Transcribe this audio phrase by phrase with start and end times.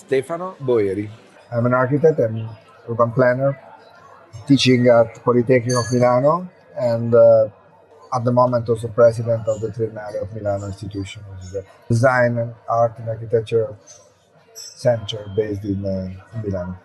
[0.00, 1.08] Stefano Boeri.
[1.52, 2.48] I'm an architect and
[2.88, 3.58] urban planner,
[4.46, 7.48] teaching at Polytechnic of Milano, and uh,
[8.12, 12.38] at the moment also president of the Triennale of Milano institution, which is a design
[12.38, 13.76] and art and architecture
[14.54, 16.78] center based in, uh, in Milano.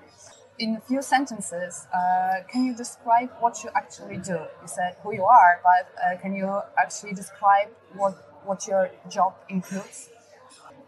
[0.59, 4.39] In a few sentences, uh, can you describe what you actually do?
[4.61, 8.13] You said who you are, but uh, can you actually describe what
[8.45, 10.09] what your job includes?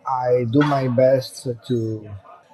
[0.08, 2.10] I do my best to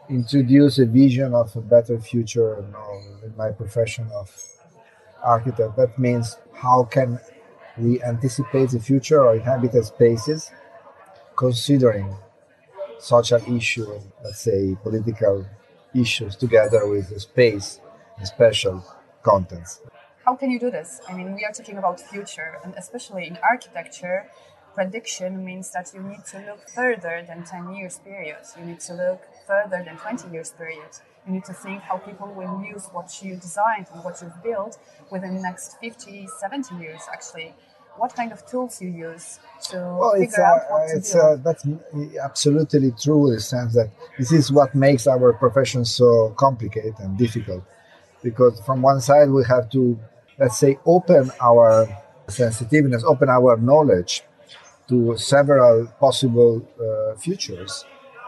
[0.09, 4.31] introduce a vision of a better future you know, in my profession of
[5.23, 5.75] architect.
[5.77, 7.19] That means how can
[7.77, 10.51] we anticipate the future or inhabited spaces
[11.35, 12.15] considering
[12.99, 15.45] social issues, let's say political
[15.93, 17.79] issues, together with the space
[18.17, 18.83] and special
[19.23, 19.81] contents.
[20.25, 21.01] How can you do this?
[21.09, 24.29] I mean, we are talking about future, and especially in architecture,
[24.73, 28.55] prediction means that you need to look further than 10 years periods.
[28.59, 31.01] You need to look further than 20 years periods.
[31.25, 34.77] You need to think how people will use what you designed and what you've built
[35.11, 37.53] within the next 50, 70 years, actually.
[37.95, 41.19] What kind of tools you use to well, figure uh, out what to it's, do?
[41.19, 41.65] uh, that's
[42.23, 47.17] absolutely true in the sense that this is what makes our profession so complicated and
[47.17, 47.63] difficult.
[48.23, 49.99] Because from one side, we have to,
[50.39, 51.87] let's say, open our
[52.27, 54.23] sensitiveness, open our knowledge
[54.89, 57.85] to several possible uh, futures.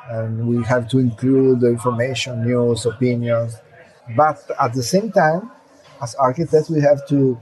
[0.10, 3.58] And we have to include the information, news, opinions.
[4.16, 5.52] But at the same time,
[6.02, 7.42] as architects, we have to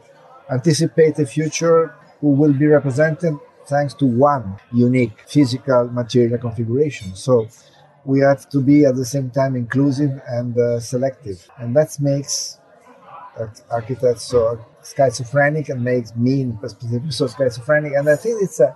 [0.50, 7.16] anticipate a future who will be represented thanks to one unique physical material configuration.
[7.16, 7.48] So
[8.06, 11.48] we have to be at the same time inclusive and uh, selective.
[11.58, 12.60] And that makes
[13.40, 17.94] uh, architects so schizophrenic and makes me specifically so schizophrenic.
[17.94, 18.76] And I think it's a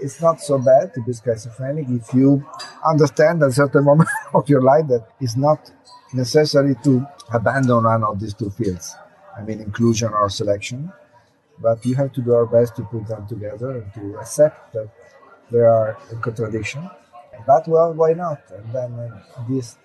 [0.00, 2.44] it's not so bad to be schizophrenic if you
[2.84, 5.70] understand at a certain moment of your life that it's not
[6.12, 8.94] necessary to abandon one of these two fields.
[9.36, 10.92] I mean, inclusion or selection.
[11.60, 14.88] But you have to do our best to put them together and to accept that
[15.50, 16.88] there are a contradiction.
[17.46, 18.42] But well, why not?
[18.50, 19.76] And then uh, these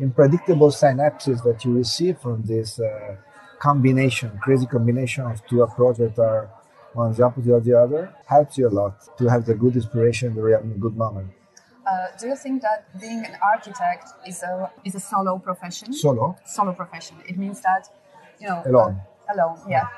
[0.00, 3.16] unpredictable synapses that you receive from this uh,
[3.58, 6.50] combination, crazy combination of two approaches that are
[6.94, 10.34] one the opposite of the other, helps you a lot to have the good inspiration,
[10.34, 11.30] the good moment.
[11.86, 15.92] Uh, do you think that being an architect is a is a solo profession?
[15.92, 17.16] Solo, Solo profession.
[17.28, 17.88] It means that
[18.38, 19.00] you know alone.
[19.28, 19.58] uh, alone.
[19.68, 19.88] Yeah.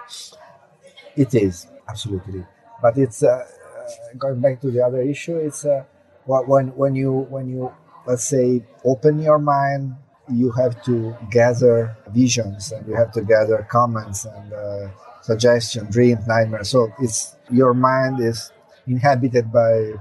[1.17, 2.45] It is absolutely,
[2.81, 5.37] but it's uh, uh, going back to the other issue.
[5.37, 5.85] It's uh,
[6.25, 7.73] when when you when you
[8.07, 9.95] let's say open your mind,
[10.33, 14.89] you have to gather visions and you have to gather comments and uh,
[15.25, 16.69] suggestion, dreams, nightmares.
[16.69, 18.53] So it's your mind is
[18.87, 19.99] inhabited by a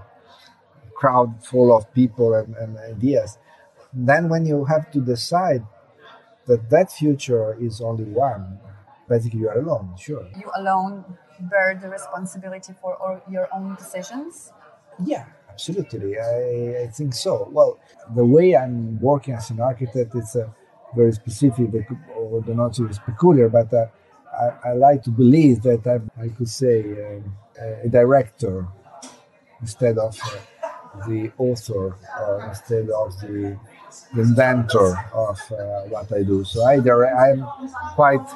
[0.96, 3.38] crowd full of people and, and ideas.
[3.94, 5.64] Then when you have to decide
[6.48, 8.60] that that future is only one,
[9.08, 9.96] basically you are alone.
[9.98, 10.26] Sure.
[10.36, 11.06] You alone
[11.40, 14.52] bear the responsibility for all your own decisions.
[15.04, 16.20] Yeah, absolutely.
[16.20, 17.48] I, I think so.
[17.52, 17.80] Well,
[18.14, 20.50] the way I'm working as an architect it's uh,
[20.96, 21.70] very specific,
[22.16, 23.88] or the not so peculiar, but uh,
[24.40, 26.82] I, I, like to believe that I'm, I could say,
[27.62, 28.68] uh, a director
[29.62, 33.58] instead of uh, the author, or instead of the,
[34.14, 36.44] the inventor of uh, what I do.
[36.44, 37.46] So I dire- I'm
[37.96, 38.28] quite,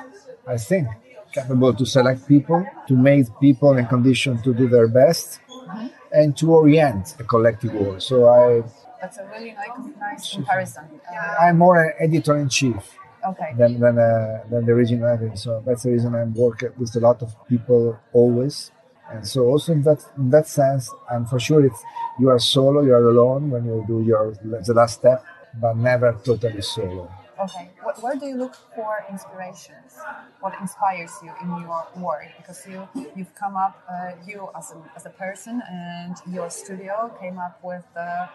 [0.47, 0.88] I think,
[1.34, 5.40] capable to select people, to make people in condition to do their best
[6.12, 8.02] and to orient a collective work.
[8.02, 8.64] So I,
[9.02, 10.85] That's a really nice, nice comparison.
[11.12, 12.97] Uh, I'm more an editor in chief
[13.29, 13.53] okay.
[13.57, 15.35] than than, uh, than the original editor.
[15.35, 18.71] So that's the reason I'm working with a lot of people always.
[19.11, 21.81] And so also in that in that sense, and for sure, it's
[22.19, 25.23] you are solo, you are alone when you do your the last step,
[25.61, 27.09] but never totally solo.
[27.39, 27.69] Okay.
[27.83, 29.93] Wh- where do you look for inspirations?
[30.39, 32.29] What inspires you in your work?
[32.37, 37.15] Because you you've come up, uh, you as a, as a person and your studio
[37.21, 38.27] came up with uh,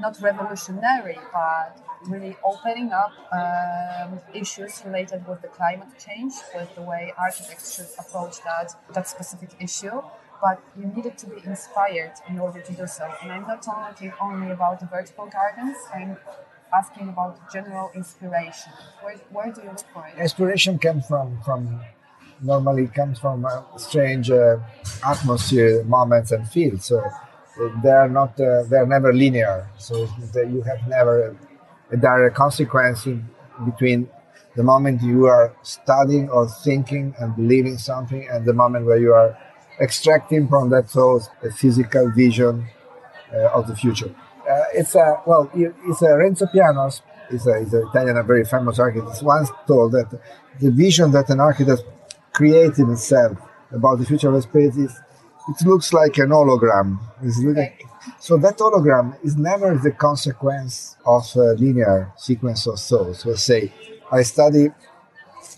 [0.00, 6.82] not revolutionary, but really opening up um, issues related with the climate change, with the
[6.82, 10.00] way architects should approach that that specific issue.
[10.40, 13.08] But you needed to be inspired in order to do so.
[13.22, 15.76] And I'm not talking only about the vertical gardens.
[15.94, 16.18] I'm
[16.76, 18.72] asking about general inspiration.
[19.02, 20.20] Where, where do you look for it?
[20.20, 21.80] Inspiration comes from from
[22.42, 24.58] normally comes from strange uh,
[25.06, 26.86] atmosphere, moments, and fields.
[26.86, 27.02] So
[27.82, 29.68] they are not uh, they are never linear.
[29.78, 31.36] So you have never
[31.90, 33.06] a direct consequence
[33.64, 34.08] between
[34.56, 39.12] the moment you are studying or thinking and believing something and the moment where you
[39.12, 39.36] are
[39.80, 42.66] extracting from that thought a physical vision
[43.32, 44.14] uh, of the future.
[44.48, 48.44] Uh, it's a well, it's a Renzo Piano's is, a, is an Italian, a very
[48.44, 50.10] famous architect, once told that
[50.60, 51.82] the vision that an architect
[52.32, 53.38] created himself
[53.72, 55.00] about the future of space is
[55.48, 56.98] it looks like an hologram.
[58.18, 63.20] So that hologram is never the consequence of a linear sequence of thoughts.
[63.20, 63.72] So say,
[64.10, 64.68] I study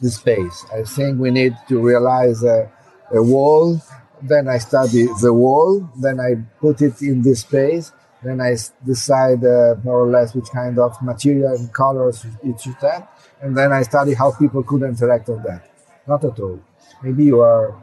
[0.01, 0.65] the space.
[0.73, 2.71] I think we need to realize a,
[3.15, 3.81] a wall.
[4.23, 5.89] Then I study the wall.
[5.97, 7.93] Then I put it in this space.
[8.23, 12.75] Then I decide uh, more or less which kind of material and colors it should
[12.81, 13.09] have.
[13.41, 15.71] And then I study how people could interact on that.
[16.07, 16.61] Not at all.
[17.03, 17.77] Maybe you are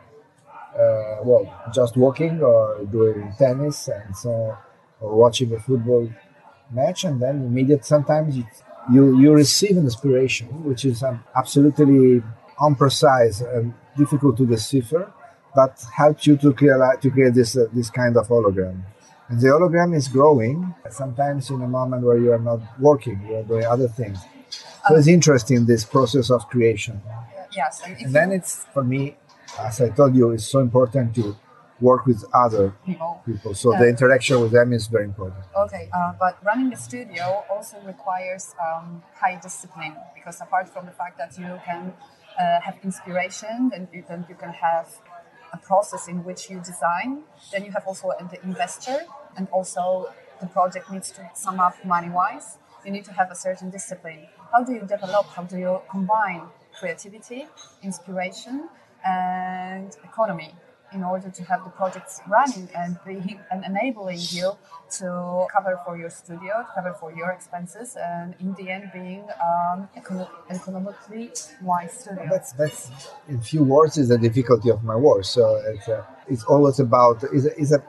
[0.78, 4.58] uh, well, just walking or doing tennis and so,
[5.00, 6.10] or watching a football
[6.72, 8.46] match, and then immediate sometimes you
[8.92, 12.22] you, you receive an inspiration, which is um, absolutely
[12.60, 15.12] unprecise and difficult to decipher,
[15.56, 18.82] but helps you to create to create this uh, this kind of hologram.
[19.30, 23.36] And the hologram is growing sometimes in a moment where you are not working, you
[23.36, 24.20] are doing other things.
[24.88, 27.02] So it's interesting this process of creation.
[27.56, 29.16] Yes, and And then it's for me,
[29.60, 31.36] as I told you, it's so important to
[31.80, 33.54] work with other people people.
[33.54, 35.44] So the interaction with them is very important.
[35.66, 40.92] Okay, uh, but running a studio also requires um, high discipline because apart from the
[40.92, 41.94] fact that you can
[42.40, 44.88] uh, have inspiration and you, then you can have
[45.54, 49.00] a process in which you design, then you have also the investor
[49.38, 50.12] and also
[50.42, 52.58] the project needs to sum up money wise.
[52.86, 54.28] You need to have a certain discipline.
[54.52, 55.28] How do you develop?
[55.28, 56.44] How do you combine
[56.78, 57.48] creativity,
[57.82, 58.68] inspiration,
[59.06, 60.54] and economy?
[60.94, 64.52] In order to have the projects running and be, and enabling you
[64.92, 69.90] to cover for your studio, cover for your expenses, and in the end being um,
[69.98, 71.32] econo- economically
[71.62, 72.28] wise studio.
[72.30, 72.92] That's that's
[73.28, 75.26] in few words is the difficulty of my work.
[75.26, 77.82] So it's uh, it's always about is a, is a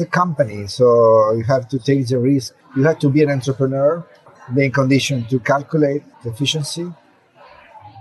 [0.00, 0.66] a company.
[0.66, 2.54] So you have to take the risk.
[2.76, 4.06] You have to be an entrepreneur,
[4.54, 6.92] being conditioned to calculate the efficiency,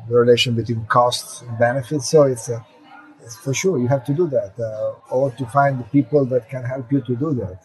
[0.08, 2.10] the relation between costs and benefits.
[2.10, 2.75] So it's a it's
[3.44, 6.64] for sure you have to do that, uh, or to find the people that can
[6.64, 7.60] help you to do that.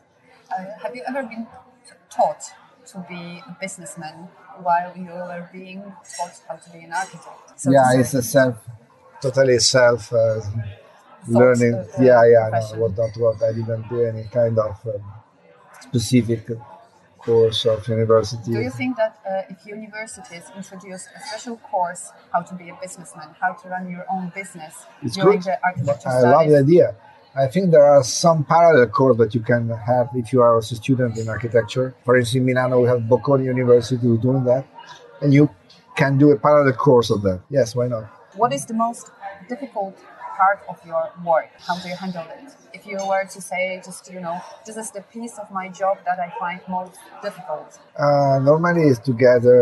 [0.50, 1.46] Uh, have you ever been
[1.86, 2.42] t- taught
[2.86, 4.28] to be a businessman
[4.62, 5.82] while you were being
[6.16, 7.60] taught how to be an architect?
[7.60, 8.56] So yeah, it's a self,
[9.20, 10.40] totally self uh,
[11.28, 11.74] learning.
[11.74, 13.42] uh, yeah, yeah, no, what not what.
[13.42, 15.04] I didn't do any kind of um,
[15.80, 16.50] specific
[17.24, 18.52] course of university.
[18.52, 22.76] Do you think that uh, if universities introduced a special course how to be a
[22.80, 25.44] businessman, how to run your own business It's during good.
[25.48, 26.32] the architecture I studies?
[26.34, 26.94] love the idea.
[27.36, 30.62] I think there are some parallel course that you can have if you are a
[30.62, 31.94] student in architecture.
[32.04, 34.66] For instance, in Milano, we have Bocconi University who's doing that,
[35.22, 35.48] and you
[35.96, 37.40] can do a parallel course of that.
[37.48, 38.04] Yes, why not?
[38.34, 39.10] What is the most
[39.48, 39.96] difficult
[40.40, 41.50] part of your work?
[41.66, 42.46] How do you handle it?
[42.78, 45.96] If you were to say, just you know, this is the piece of my job
[46.08, 46.96] that I find most
[47.26, 47.68] difficult
[48.06, 49.58] Uh, normally, is to gather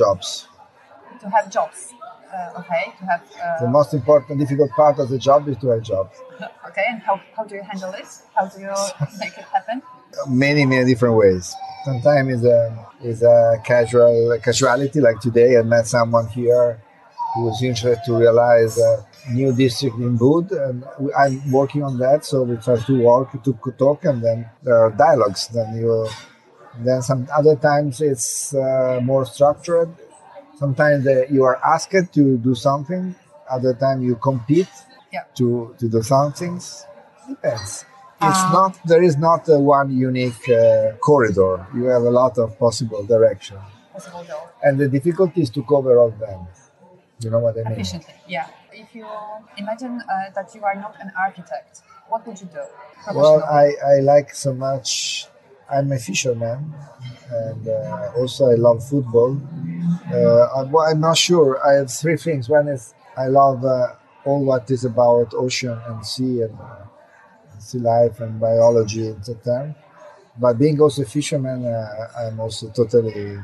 [0.00, 0.28] jobs.
[1.22, 1.78] to have jobs.
[2.34, 3.22] Uh, okay, to have.
[3.62, 6.14] The Uh, most important, difficult part of the job is to have jobs.
[6.68, 8.08] okay, and how, how do you handle it?
[8.36, 8.74] How do you
[9.22, 9.78] make it happen?
[10.46, 11.44] many many different ways.
[11.88, 12.60] Sometimes it's a
[13.10, 13.38] is a
[13.70, 14.16] casual
[14.48, 15.50] casuality like today.
[15.60, 16.66] I met someone here
[17.34, 20.84] who was interested to realize a new district in Bud, and
[21.16, 22.24] I'm working on that.
[22.24, 25.48] So we try to work to talk, and then there are dialogues.
[25.48, 26.08] Then you
[26.84, 29.90] then some other times it's uh, more structured.
[30.58, 33.14] Sometimes uh, you are asked to do something.
[33.50, 34.68] Other time you compete
[35.12, 35.24] Yeah.
[35.38, 36.84] to to do some things.
[37.28, 37.84] Depends.
[38.28, 40.60] It's Um, not there is not a one unique uh,
[41.08, 41.54] corridor.
[41.78, 43.58] You have a lot of possible direction,
[43.94, 44.24] Possible
[44.64, 46.40] and the difficulty is to cover all of them.
[47.20, 47.72] You know what I mean?
[47.72, 48.14] efficiently.
[48.28, 48.46] Yeah.
[48.72, 49.06] If you
[49.56, 52.62] imagine uh, that you are not an architect, what would you do?
[53.14, 53.42] Well.
[53.44, 55.26] I, I like so much.
[55.70, 56.72] I'm a fisherman,
[57.30, 59.38] and uh, also I love football.
[60.10, 61.60] Uh, I'm, well, I'm not sure.
[61.66, 62.48] I have three things.
[62.48, 63.94] One is I love uh,
[64.24, 66.86] all what is about ocean and sea and uh,
[67.58, 69.76] sea life and biology, etc.
[70.38, 73.38] But being also a fisherman, uh, I'm also totally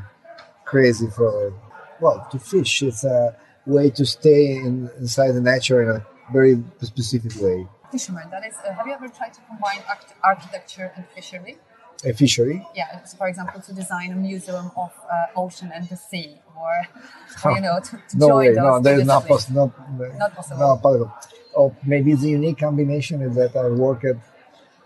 [0.63, 1.53] crazy for
[1.99, 2.81] well to fish.
[2.81, 7.67] It's a way to stay in, inside the nature in a very specific way.
[7.91, 8.29] fisherman.
[8.31, 8.55] That is.
[8.67, 11.57] Uh, have you ever tried to combine arch- architecture and fishery?
[12.03, 12.65] A fishery.
[12.75, 13.03] Yeah.
[13.05, 16.73] So for example, to design a museum of uh, ocean and the sea, or,
[17.45, 18.57] or you know, to, to No join way, those.
[18.57, 19.45] no, there is not disciplines.
[19.45, 19.73] possible.
[19.97, 20.59] No, Not possible.
[20.59, 21.13] No, possible.
[21.57, 24.05] Oh, maybe the unique combination is that I worked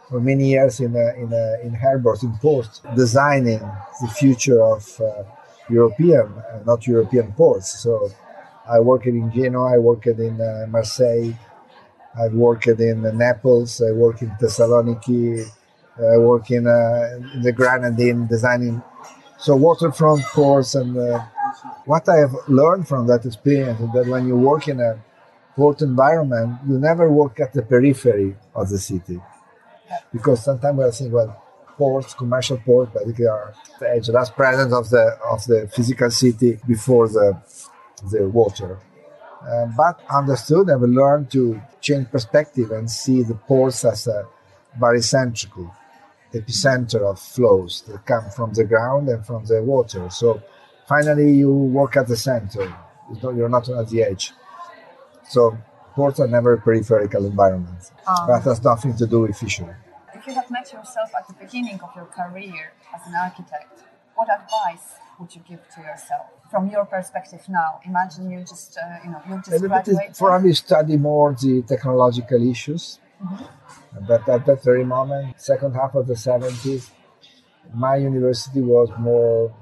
[0.08, 3.60] for many years in a, in a, in harbors, in ports, designing
[4.02, 5.24] the future of uh,
[5.70, 7.80] European, uh, not European ports.
[7.80, 8.12] So
[8.70, 11.34] I worked in Genoa, I worked in uh, Marseille,
[12.20, 15.46] I worked in Naples, I worked in Thessaloniki,
[15.98, 18.82] I worked in, uh, in the Grenadine designing
[19.40, 21.24] So waterfront ports and uh,
[21.86, 25.02] what I have learned from that experience is that when you work in a
[25.56, 29.22] port environment, you never work at the periphery of the city.
[30.12, 31.42] Because sometimes we are saying, well,
[31.78, 36.60] ports, commercial ports, basically are the edge, last presence of the of the physical city
[36.68, 37.42] before the
[38.12, 38.80] the water.
[39.42, 44.28] Uh, but understood and we learned to change perspective and see the ports as a
[44.78, 45.72] barycentrical
[46.34, 50.10] epicenter of flows that come from the ground and from the water.
[50.10, 50.42] So
[50.88, 52.74] finally, you work at the center.
[53.24, 54.34] You're not at the edge.
[55.28, 55.58] So
[55.94, 57.92] ports are never peripheral environments.
[58.08, 59.74] Um, that has nothing to do with fishery.
[60.14, 63.84] If you have met yourself at the beginning of your career as an architect,
[64.16, 67.80] what advice would you give to yourself from your perspective now?
[67.86, 70.16] Imagine you just, uh, you know, you just graduated.
[70.18, 73.00] Probably study more the technological issues.
[73.24, 74.06] Mm-hmm.
[74.08, 76.90] But at that very moment, second half of the 70s,
[77.74, 79.54] my university was more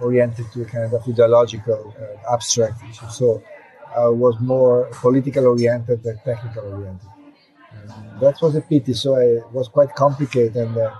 [0.00, 3.08] oriented to a kind of ideological, uh, abstract issue.
[3.08, 3.42] So
[3.96, 7.08] I was more political oriented than technical oriented.
[7.72, 8.92] And that was a pity.
[8.94, 10.94] So it was quite complicated and uh,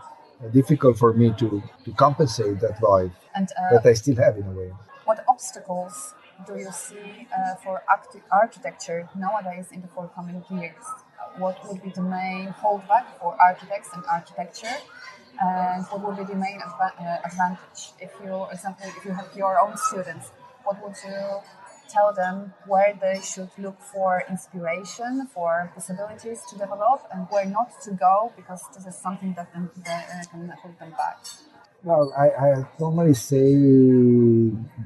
[0.48, 4.44] difficult for me to, to compensate that void and, uh, that I still have in
[4.46, 4.72] a way.
[5.04, 6.14] What obstacles
[6.46, 7.82] do you see uh, for
[8.30, 10.84] architecture nowadays in the forthcoming years?
[11.36, 14.76] What would be the main holdback for architects and architecture?
[15.40, 19.12] And what would be the main adva- uh, advantage if you, for example, if you
[19.12, 20.32] have your own students?
[20.64, 21.40] What would you
[21.90, 27.70] tell them where they should look for inspiration, for possibilities to develop, and where not
[27.82, 29.52] to go because this is something that,
[29.84, 31.18] that uh, can hold them back.
[31.82, 33.54] Well, I, I normally say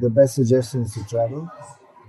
[0.01, 1.51] the best suggestion is to travel.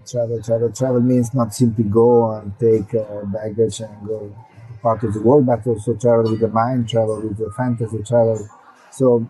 [0.05, 4.35] Travel, travel, travel means not simply go and take uh, baggage and go
[4.81, 8.47] part of the world, but also travel with the mind, travel with the fantasy, travel.
[8.91, 9.27] So,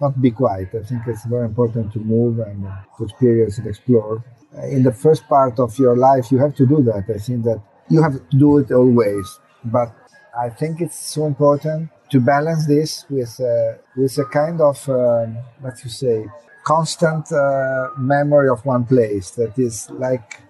[0.00, 0.68] not be quiet.
[0.74, 4.22] I think it's very important to move and to experience and explore
[4.64, 7.04] in the first part of your life, you have to do that.
[7.14, 9.38] I think that you have to do it always.
[9.64, 9.92] But
[10.36, 15.38] I think it's so important to balance this with uh, with a kind of um,
[15.60, 16.26] what you say
[16.64, 20.40] constant uh, memory of one place that is like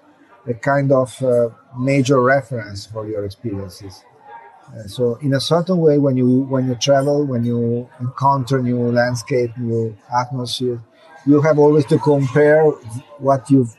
[0.47, 4.04] a kind of uh, major reference for your experiences.
[4.69, 8.90] Uh, so in a certain way, when you when you travel, when you encounter new
[8.90, 10.80] landscape, new atmosphere,
[11.26, 12.64] you have always to compare
[13.19, 13.75] what you've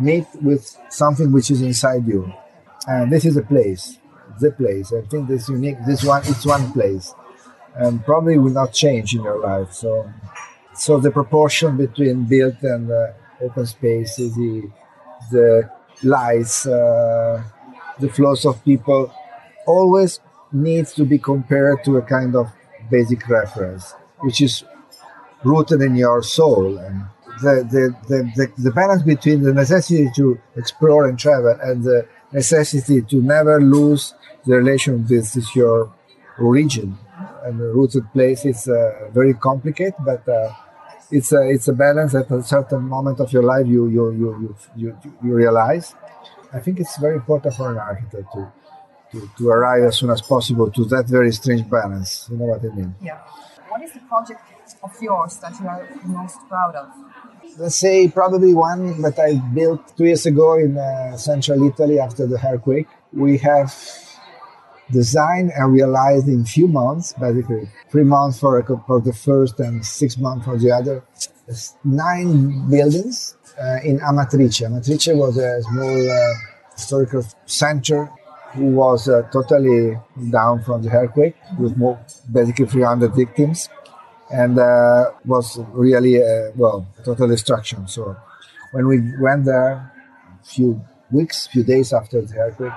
[0.00, 2.32] meet with something which is inside you.
[2.86, 3.98] And this is a place,
[4.40, 4.92] the place.
[4.92, 7.14] I think this unique, this one, it's one place.
[7.74, 9.72] And probably will not change in your life.
[9.72, 10.10] So,
[10.74, 13.08] so the proportion between built and uh,
[13.40, 14.70] open space, the,
[15.30, 15.70] the
[16.02, 17.42] lights, uh,
[17.98, 19.12] the flows of people,
[19.66, 20.20] always
[20.52, 22.48] needs to be compared to a kind of
[22.90, 24.64] basic reference, which is
[25.44, 26.78] rooted in your soul.
[26.78, 27.04] And
[27.42, 33.02] the, the, the, the, balance between the necessity to explore and travel and the necessity
[33.02, 34.14] to never lose
[34.46, 35.92] the relation with your
[36.38, 36.96] origin
[37.44, 40.52] and rooted place is uh, very complicated, but uh,
[41.10, 44.28] it's a it's a balance at a certain moment of your life you you you
[44.40, 45.94] you, you, you realize.
[46.52, 48.52] I think it's very important for an architect to,
[49.12, 52.28] to to arrive as soon as possible to that very strange balance.
[52.30, 52.94] You know what I mean?
[53.00, 53.20] Yeah.
[53.78, 54.40] What is the project
[54.82, 56.88] of yours that you are most proud of?
[57.58, 62.26] let's say probably one that I built two years ago in uh, central Italy after
[62.26, 62.88] the earthquake.
[63.12, 63.72] We have
[64.90, 70.18] designed and realized in few months, basically three months for, for the first and six
[70.18, 71.04] months for the other,
[71.84, 74.66] nine buildings uh, in Amatrice.
[74.66, 76.34] Amatrice was a small uh,
[76.74, 78.10] historical center
[78.54, 79.96] who was uh, totally
[80.30, 81.98] down from the earthquake with more,
[82.32, 83.68] basically 300 victims
[84.30, 87.86] and uh, was really uh, well total destruction.
[87.88, 88.16] So
[88.72, 89.92] when we went there,
[90.40, 92.72] a few weeks, few days after the earthquake,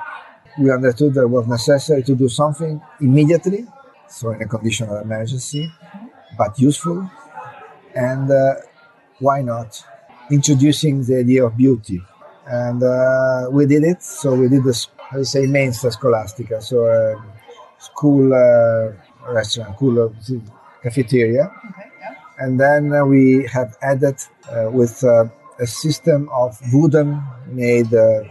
[0.60, 3.66] we understood that it was necessary to do something immediately,
[4.08, 5.72] so in a condition of emergency,
[6.38, 7.10] but useful,
[7.96, 8.56] and uh,
[9.20, 9.84] why not
[10.30, 12.02] introducing the idea of beauty?
[12.48, 14.02] And uh, we did it.
[14.04, 14.88] So we did this,
[15.18, 17.16] you say, Mensa Scolastica, so a
[17.80, 18.92] school uh,
[19.32, 20.16] restaurant, cool
[20.82, 21.52] cafeteria.
[21.70, 22.16] Okay, yeah.
[22.38, 24.16] And then uh, we have added
[24.50, 25.26] uh, with uh,
[25.60, 28.24] a system of wooden made uh,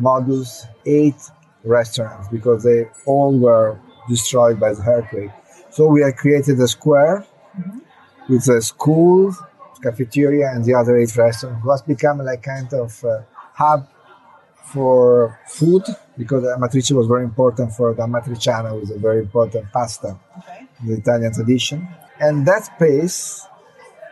[0.00, 1.20] modules eight
[1.64, 3.78] restaurants because they all were
[4.08, 5.30] destroyed by the earthquake.
[5.70, 7.24] So we have created a square
[7.58, 7.78] mm-hmm.
[8.32, 9.34] with a school,
[9.82, 11.64] cafeteria, and the other eight restaurants.
[11.64, 13.04] It has become like kind of
[13.52, 13.88] hub
[14.64, 15.84] for food
[16.16, 20.18] because Amatrice was very important for the Amatriciana, was a very important pasta.
[20.38, 21.88] Okay the Italian tradition.
[22.20, 23.46] And that space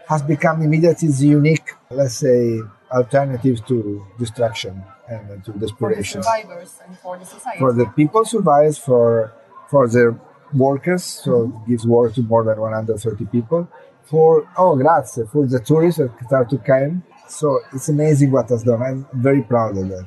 [0.08, 6.22] has become immediately the unique, let's say, alternative to destruction and to desperation.
[6.22, 7.58] For the survivors and for the society.
[7.58, 9.32] For the people survivors, for
[9.70, 10.18] for the
[10.52, 11.56] workers, so mm-hmm.
[11.56, 13.68] it gives work to more than 130 people.
[14.04, 17.02] For oh, grazie, for the tourists that start to come.
[17.26, 18.82] So it's amazing what has done.
[18.82, 20.06] I'm very proud of that.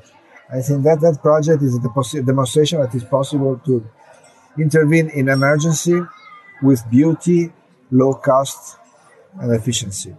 [0.50, 3.86] I think that that project is a demonstration that it's possible to
[4.58, 6.00] intervene in emergency
[6.62, 7.51] with beauty,
[7.92, 8.77] low cost,
[9.39, 10.16] and efficiency.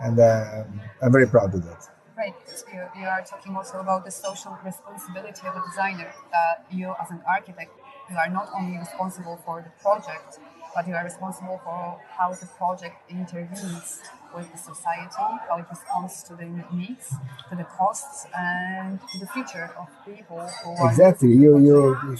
[0.00, 1.88] And um, I'm very proud of that.
[2.16, 2.34] Right,
[2.72, 6.12] you, you are talking also about the social responsibility of a designer.
[6.32, 7.72] That you, as an architect,
[8.10, 10.38] you are not only responsible for the project,
[10.74, 14.00] but you are responsible for how the project intervenes
[14.34, 15.14] with the society,
[15.48, 17.14] how it responds to the needs,
[17.50, 20.48] to the costs, and to the future of people.
[20.80, 21.30] exactly.
[21.30, 22.16] You, you,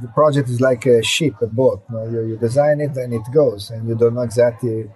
[0.00, 1.82] the project is like a ship, a boat.
[1.90, 4.90] You, you, you design it and it goes, and you don't know exactly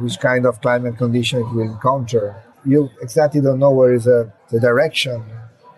[0.00, 2.42] which kind of climate condition it will encounter.
[2.64, 5.24] You exactly don't know where is a, uh, the direction,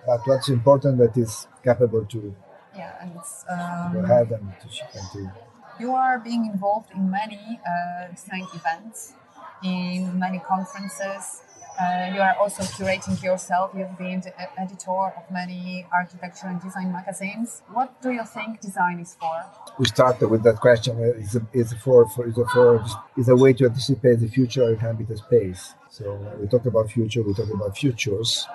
[0.07, 2.35] but what's important that is capable to
[2.75, 5.31] yeah, and it's, um, ahead and to, and to
[5.79, 9.15] you are being involved in many uh, design events,
[9.63, 11.43] in many conferences.
[11.81, 13.71] Uh, you are also curating yourself.
[13.77, 17.63] You've been the editor of many architecture and design magazines.
[17.73, 19.45] What do you think design is for?
[19.79, 20.99] We started with that question.
[21.01, 22.85] It's a, it's a for, for, it's a for,
[23.17, 25.75] it's a way to anticipate the future of the space.
[25.91, 28.47] So we talk about future, we talk about futures.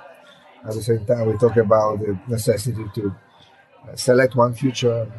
[0.64, 3.27] At the same time, we talk about the necessity to uh,
[3.96, 5.12] select one future,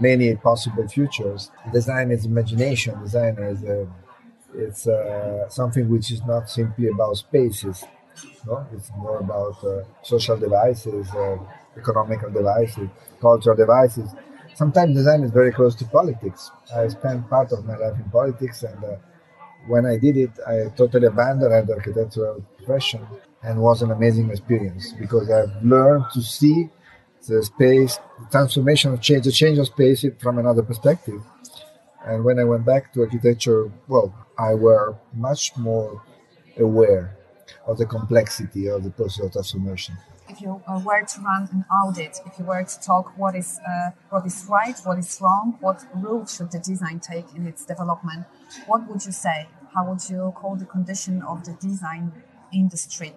[0.00, 1.50] many possible futures.
[1.72, 3.00] Design is imagination.
[3.02, 3.88] Design is a
[4.54, 7.84] it's uh, something which is not simply about spaces.
[8.46, 8.66] No?
[8.72, 11.36] It's more about uh, social devices, uh,
[11.76, 12.88] economical devices,
[13.20, 14.10] cultural devices.
[14.54, 16.50] Sometimes design is very close to politics.
[16.74, 18.96] I spent part of my life in politics, and uh,
[19.68, 23.06] when I did it, I totally abandoned the architectural profession,
[23.42, 26.68] and was an amazing experience because I've learned to see
[27.26, 31.20] the space, the transformation of change, the change of space from another perspective.
[32.04, 36.02] And when I went back to architecture, well, I were much more
[36.58, 37.16] aware
[37.66, 39.96] of the complexity of the process of transformation.
[40.28, 43.58] If you uh, were to run an audit, if you were to talk what is
[43.66, 47.64] uh, what is right, what is wrong, what route should the design take in its
[47.64, 48.26] development,
[48.66, 49.48] what would you say?
[49.74, 52.12] How would you call the condition of the design
[52.52, 53.14] industry?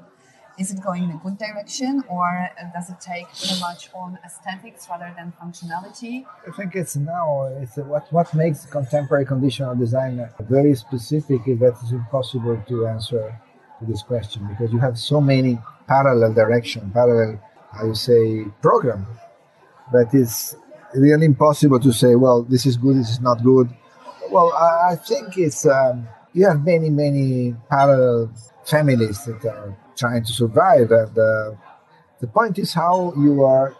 [0.58, 4.88] Is it going in a good direction or does it take too much on aesthetics
[4.90, 6.26] rather than functionality?
[6.48, 11.76] I think it's now it's what what makes contemporary conditional design very specific is that
[11.82, 13.40] it's impossible to answer
[13.80, 19.08] to this question because you have so many parallel direction, parallel how you say program
[19.94, 20.56] that is
[20.94, 23.70] really impossible to say well this is good, this is not good.
[24.30, 28.32] Well, I, I think it's um, you have many many parallel
[28.66, 30.92] families that are trying to survive.
[30.92, 31.52] And uh,
[32.20, 33.76] the point is how you are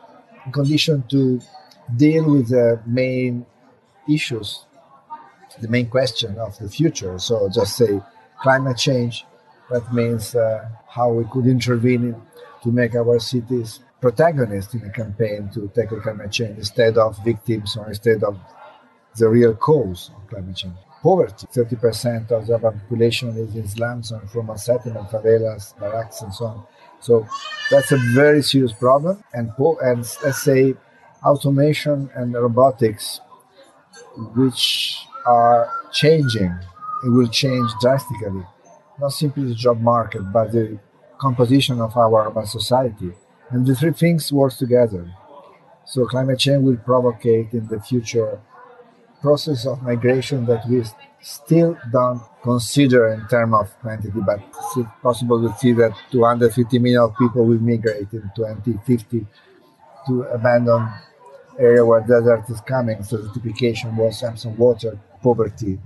[0.52, 1.42] conditioned to
[1.96, 3.46] deal with the main
[4.10, 4.66] issues,
[5.60, 7.18] the main question of the future.
[7.20, 8.02] So just say
[8.42, 9.26] climate change.
[9.70, 12.16] That means uh, how we could intervene
[12.64, 17.78] to make our cities protagonists in a campaign to tackle climate change instead of victims
[17.78, 18.38] or instead of
[19.18, 21.48] the real cause of climate change poverty.
[21.54, 26.64] 30% of the population is in slums and from settlement, favelas, barracks, and so on.
[27.00, 27.28] So
[27.70, 29.24] that's a very serious problem.
[29.34, 30.76] And, po- and let's say
[31.24, 33.20] automation and robotics,
[34.36, 36.54] which are changing,
[37.04, 38.46] it will change drastically.
[39.00, 40.80] Not simply the job market, but the
[41.20, 43.12] composition of our urban society.
[43.50, 45.12] And the three things work together.
[45.86, 48.40] So climate change will provocate in the future
[49.22, 50.84] process of migration that we
[51.22, 54.40] still don't consider in terms of quantity, but
[54.76, 59.26] it's possible to see that 250 million people will migrate in 2050
[60.08, 60.90] to abandon
[61.60, 63.04] area where desert is coming.
[63.04, 65.80] So certification was some water, poverty.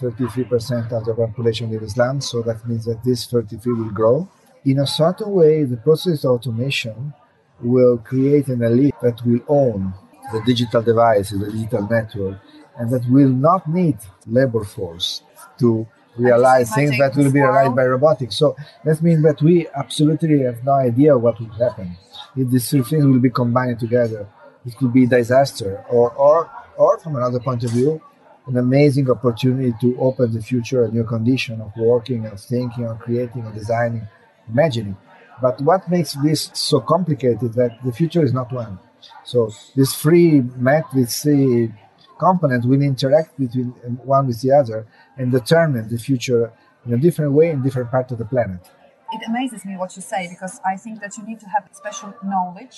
[0.00, 4.28] 33% of the population lives land, so that means that this 33 will grow.
[4.64, 7.14] In a certain way, the process of automation
[7.60, 9.94] will create an elite that will own
[10.32, 12.38] the digital devices, the digital network,
[12.78, 15.22] and that will not need labor force
[15.58, 18.36] to realize things that will be realized by robotics.
[18.36, 21.96] So that means that we absolutely have no idea what will happen.
[22.36, 24.26] If these three things will be combined together,
[24.66, 28.00] it could be disaster or, or, or from another point of view,
[28.46, 32.98] an amazing opportunity to open the future a new condition of working, of thinking, of
[32.98, 34.06] creating, of designing,
[34.48, 34.96] imagining.
[35.40, 38.78] But what makes this so complicated is that the future is not one.
[39.24, 41.26] So this free matrix,
[42.26, 44.78] components will interact between um, one with the other
[45.18, 46.44] and determine the future
[46.86, 48.62] in a different way in different parts of the planet.
[49.16, 52.10] It amazes me what you say because I think that you need to have special
[52.32, 52.76] knowledge,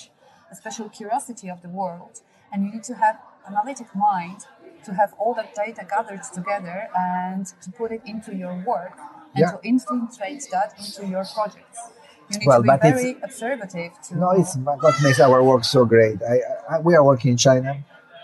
[0.53, 2.15] a special curiosity of the world,
[2.51, 3.15] and you need to have
[3.51, 4.39] analytic mind
[4.87, 8.95] to have all that data gathered together and to put it into your work
[9.33, 9.51] and Yeah.
[9.53, 11.79] to infiltrate that into your projects.
[12.29, 15.39] You need Well, to be but it's- very observative to No, it's what makes our
[15.51, 16.17] work so great.
[16.33, 16.35] I,
[16.71, 17.71] I, we are working in China,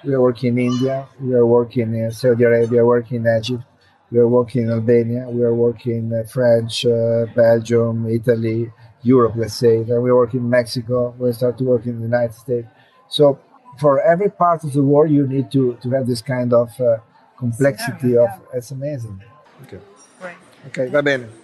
[0.03, 3.63] we are working in India, we are working in Saudi Arabia, working in Egypt,
[4.11, 8.71] we are working in Albania, we are working in French, uh, Belgium, Italy,
[9.03, 9.83] Europe, let's say.
[9.83, 11.15] Then we work in Mexico.
[11.17, 12.67] We start to work in the United States.
[13.07, 13.39] So
[13.79, 16.97] for every part of the world, you need to, to have this kind of uh,
[17.37, 18.41] complexity Scenario, of.
[18.53, 19.21] It's amazing.
[19.63, 19.79] Okay.
[20.19, 20.37] great.
[20.67, 21.40] Ok, va bene.